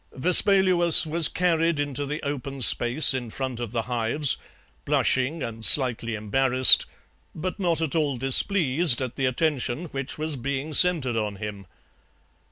Vespaluus 0.13 1.05
was 1.05 1.29
carried 1.29 1.79
into 1.79 2.07
the 2.07 2.19
open 2.23 2.59
space 2.59 3.13
in 3.13 3.29
front 3.29 3.59
of 3.59 3.71
the 3.71 3.83
hives, 3.83 4.35
blushing 4.83 5.43
and 5.43 5.63
slightly 5.63 6.15
embarrassed, 6.15 6.87
but 7.35 7.59
not 7.59 7.81
at 7.81 7.93
all 7.93 8.17
displeased 8.17 8.99
at 8.99 9.15
the 9.15 9.27
attention 9.27 9.85
which 9.91 10.17
was 10.17 10.35
being 10.37 10.73
centred 10.73 11.15
on 11.15 11.35
him." 11.35 11.67